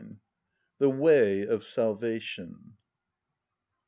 [0.79, 2.73] The Way Of Salvation.